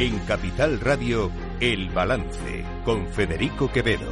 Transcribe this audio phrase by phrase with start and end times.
[0.00, 4.10] En Capital Radio, El Balance, con Federico Quevedo.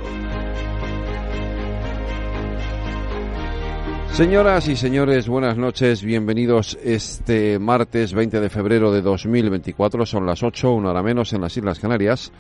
[4.13, 10.43] Señoras y señores, buenas noches, bienvenidos este martes 20 de febrero de 2024, son las
[10.43, 12.33] 8, una hora menos en las Islas Canarias.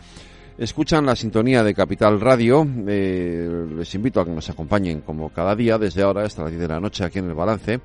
[0.58, 2.68] Escuchan la sintonía de Capital Radio.
[2.86, 6.60] Eh, les invito a que nos acompañen como cada día desde ahora hasta las 10
[6.60, 7.80] de la noche aquí en el balance.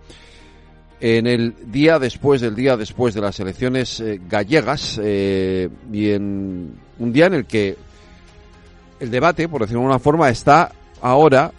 [1.06, 6.76] En el día después del día después de las elecciones eh, gallegas eh, y en
[6.98, 7.76] un día en el que
[9.02, 10.72] el debate, por decirlo de alguna forma, está
[11.02, 11.52] ahora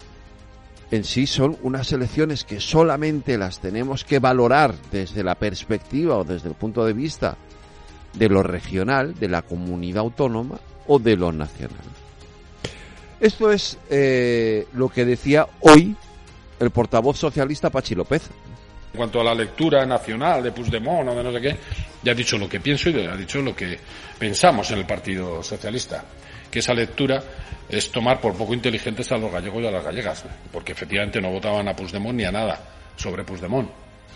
[0.89, 6.23] en sí son unas elecciones que solamente las tenemos que valorar desde la perspectiva o
[6.23, 7.37] desde el punto de vista
[8.15, 11.85] de lo regional, de la comunidad autónoma o de lo nacional.
[13.19, 15.95] Esto es eh, lo que decía hoy
[16.59, 18.23] el portavoz socialista Pachi López.
[18.95, 21.57] En cuanto a la lectura nacional de Puigdemont o de no sé qué,
[22.01, 23.77] ya ha dicho lo que pienso y ha dicho lo que
[24.17, 26.01] pensamos en el Partido Socialista.
[26.49, 27.21] Que esa lectura
[27.67, 31.29] es tomar por poco inteligentes a los gallegos y a las gallegas, porque efectivamente no
[31.29, 32.57] votaban a Puigdemont ni a nada
[32.95, 33.69] sobre Puigdemont.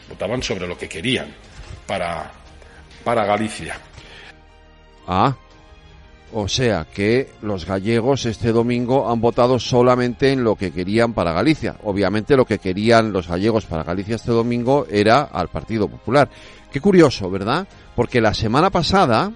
[0.08, 1.28] Votaban sobre lo que querían
[1.86, 2.32] para,
[3.04, 3.78] para Galicia.
[5.06, 5.36] Ah,
[6.34, 11.34] o sea que los gallegos este domingo han votado solamente en lo que querían para
[11.34, 11.76] Galicia.
[11.84, 16.30] Obviamente lo que querían los gallegos para Galicia este domingo era al Partido Popular.
[16.72, 17.68] Qué curioso, ¿verdad?
[17.96, 19.32] Porque la semana pasada,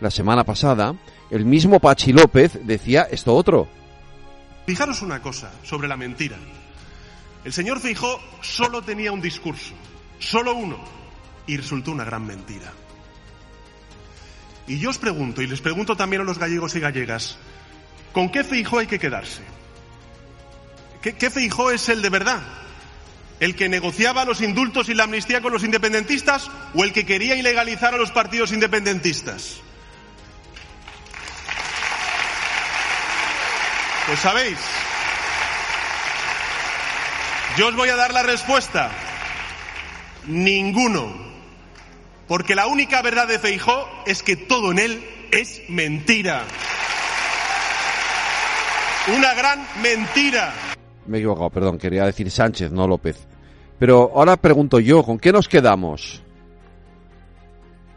[0.00, 0.94] la semana pasada,
[1.30, 3.66] el mismo Pachi López decía esto otro.
[4.66, 6.36] Fijaros una cosa sobre la mentira.
[7.44, 9.74] El señor Feijó solo tenía un discurso,
[10.20, 10.78] solo uno,
[11.46, 12.72] y resultó una gran mentira.
[14.72, 17.36] Y yo os pregunto, y les pregunto también a los gallegos y gallegas,
[18.14, 19.42] ¿con qué Feijó hay que quedarse?
[21.02, 22.40] ¿Qué, qué Feijó es el de verdad?
[23.38, 27.36] ¿El que negociaba los indultos y la amnistía con los independentistas o el que quería
[27.36, 29.60] ilegalizar a los partidos independentistas?
[34.06, 34.56] Pues sabéis,
[37.58, 38.90] yo os voy a dar la respuesta.
[40.28, 41.21] Ninguno.
[42.28, 46.44] Porque la única verdad de Feijó es que todo en él es mentira.
[49.16, 50.52] Una gran mentira.
[51.06, 53.26] Me he equivocado, perdón, quería decir Sánchez, no López.
[53.78, 56.22] Pero ahora pregunto yo, ¿con qué nos quedamos?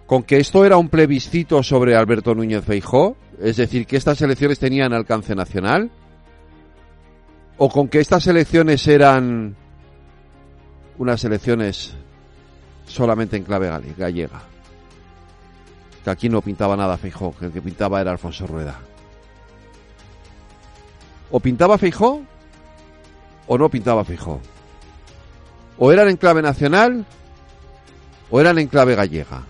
[0.08, 3.16] ¿Con que esto era un plebiscito sobre Alberto Núñez Feijó?
[3.40, 5.92] Es decir, que estas elecciones tenían alcance nacional?
[7.58, 9.56] ¿O con que estas elecciones eran
[10.98, 11.96] unas elecciones
[12.86, 14.42] solamente en clave gallega?
[16.04, 18.80] Que aquí no pintaba nada Feijó, que el que pintaba era Alfonso Rueda.
[21.32, 22.22] ¿O pintaba Feijó
[23.48, 24.40] o no pintaba Feijó?
[25.78, 27.06] ¿O eran en clave nacional
[28.30, 29.44] o eran en clave gallega?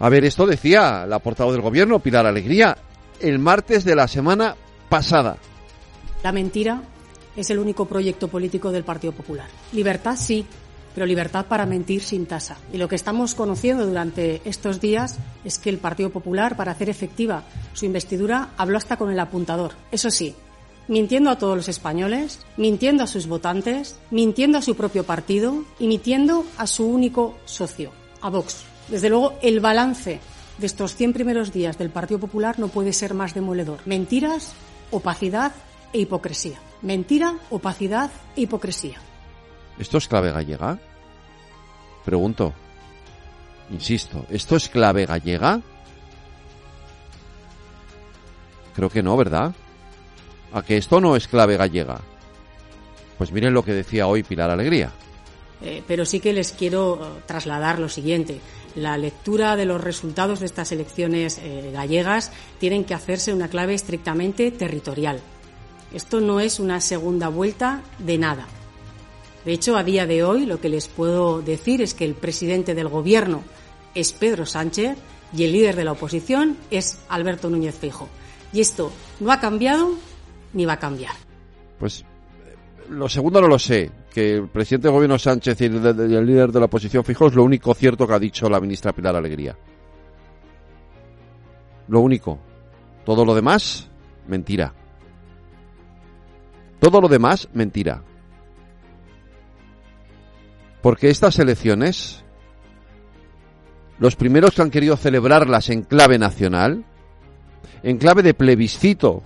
[0.00, 2.76] A ver, esto decía la portavoz del gobierno, Pilar Alegría,
[3.20, 4.56] el martes de la semana
[4.88, 5.36] pasada.
[6.24, 6.82] La mentira
[7.36, 9.46] es el único proyecto político del Partido Popular.
[9.72, 10.44] Libertad sí,
[10.94, 12.56] pero libertad para mentir sin tasa.
[12.72, 16.88] Y lo que estamos conociendo durante estos días es que el Partido Popular, para hacer
[16.88, 19.72] efectiva su investidura, habló hasta con el apuntador.
[19.90, 20.34] Eso sí,
[20.88, 25.86] mintiendo a todos los españoles, mintiendo a sus votantes, mintiendo a su propio partido y
[25.86, 28.64] mintiendo a su único socio, a Vox.
[28.88, 30.20] Desde luego, el balance
[30.58, 33.80] de estos 100 primeros días del Partido Popular no puede ser más demoledor.
[33.86, 34.52] Mentiras,
[34.90, 35.52] opacidad
[35.92, 36.58] e hipocresía.
[36.82, 38.98] Mentira, opacidad e hipocresía.
[39.78, 40.78] ¿Esto es clave gallega?
[42.04, 42.52] Pregunto.
[43.70, 45.60] Insisto, ¿esto es clave gallega?
[48.74, 49.54] Creo que no, ¿verdad?
[50.52, 52.00] ¿A que esto no es clave gallega?
[53.18, 54.90] Pues miren lo que decía hoy Pilar Alegría.
[55.62, 58.40] Eh, pero sí que les quiero eh, trasladar lo siguiente.
[58.74, 63.74] La lectura de los resultados de estas elecciones eh, gallegas tienen que hacerse una clave
[63.74, 65.20] estrictamente territorial.
[65.92, 68.46] Esto no es una segunda vuelta de nada.
[69.44, 72.74] De hecho, a día de hoy lo que les puedo decir es que el presidente
[72.74, 73.42] del Gobierno
[73.94, 74.96] es Pedro Sánchez
[75.36, 78.08] y el líder de la oposición es Alberto Núñez Feijóo.
[78.52, 79.94] Y esto no ha cambiado
[80.52, 81.14] ni va a cambiar.
[81.78, 82.04] Pues
[82.90, 86.60] lo segundo no lo sé, que el presidente del gobierno Sánchez y el, líder de
[86.60, 89.56] la oposición Feijóo es lo único cierto que ha dicho la ministra Pilar Alegría.
[91.88, 92.38] Lo único.
[93.04, 93.88] Todo lo demás,
[94.28, 94.72] mentira.
[96.78, 98.02] Todo lo demás, mentira.
[100.82, 102.24] Porque estas elecciones,
[103.98, 106.84] los primeros que han querido celebrarlas en clave nacional,
[107.84, 109.22] en clave de plebiscito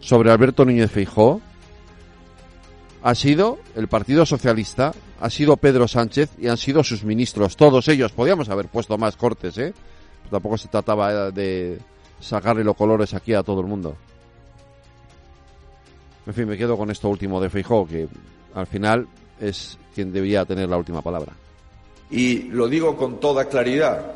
[0.00, 1.42] sobre Alberto Núñez Feijó,
[3.02, 7.88] ha sido el Partido Socialista, ha sido Pedro Sánchez y han sido sus ministros, todos
[7.88, 8.12] ellos.
[8.12, 9.74] Podíamos haber puesto más cortes, ¿eh?
[10.30, 11.78] Tampoco se trataba de
[12.18, 13.96] sacarle los colores aquí a todo el mundo.
[16.26, 18.06] En fin, me quedo con esto último de Feijó, que
[18.54, 19.08] al final
[19.40, 21.32] es quien debía tener la última palabra.
[22.10, 24.14] Y lo digo con toda claridad,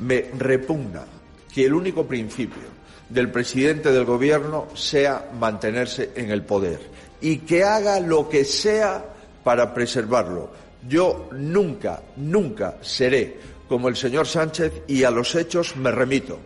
[0.00, 1.04] me repugna
[1.52, 2.76] que el único principio
[3.08, 6.80] del presidente del gobierno sea mantenerse en el poder
[7.20, 9.04] y que haga lo que sea
[9.44, 10.50] para preservarlo.
[10.88, 13.36] Yo nunca, nunca seré
[13.68, 16.38] como el señor Sánchez y a los hechos me remito.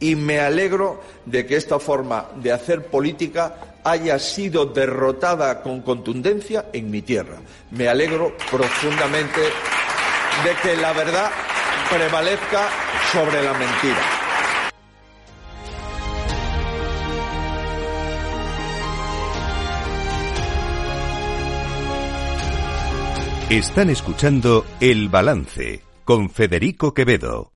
[0.00, 6.66] Y me alegro de que esta forma de hacer política haya sido derrotada con contundencia
[6.72, 7.38] en mi tierra.
[7.70, 11.30] Me alegro profundamente de que la verdad
[11.90, 12.68] prevalezca
[13.12, 14.18] sobre la mentira.
[23.50, 27.46] Están escuchando El Balance con Federico Quevedo.